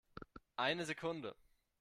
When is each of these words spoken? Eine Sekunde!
Eine 0.55 0.83
Sekunde! 0.83 1.35